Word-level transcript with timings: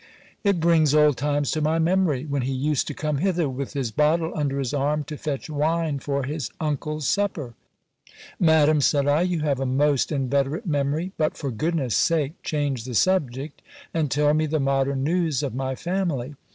It 0.43 0.59
brings 0.59 0.95
old 0.95 1.15
times 1.17 1.51
to 1.51 1.61
my 1.61 1.77
memory! 1.77 2.25
when 2.25 2.41
he 2.41 2.53
used 2.53 2.87
to 2.87 2.95
come 2.95 3.19
hither 3.19 3.47
with 3.47 3.73
his 3.73 3.91
bottle 3.91 4.31
under 4.35 4.57
his 4.57 4.73
arm, 4.73 5.03
to 5.03 5.15
fetch 5.15 5.47
wine 5.47 5.99
for 5.99 6.23
his 6.23 6.49
uncle's 6.59 7.07
supper. 7.07 7.53
Madam, 8.39 8.81
said 8.81 9.05
1, 9.05 9.29
you 9.29 9.41
have 9.41 9.59
a 9.59 9.65
most 9.67 10.11
inveterate 10.11 10.65
memory; 10.65 11.11
but 11.19 11.37
for 11.37 11.51
goodness' 11.51 11.97
sake 11.97 12.41
change 12.41 12.85
the 12.85 12.95
subject, 12.95 13.61
and 13.93 14.09
tell 14.09 14.33
me 14.33 14.47
the 14.47 14.59
modern 14.59 15.03
news 15.03 15.43
of 15.43 15.53
my 15.53 15.75
family. 15.75 16.33